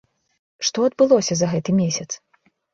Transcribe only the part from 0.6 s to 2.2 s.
Што адбылося за гэты месяц?